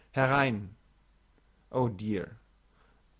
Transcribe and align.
Herein! 0.13 0.75
Oh, 1.71 1.87
dear! 1.87 2.37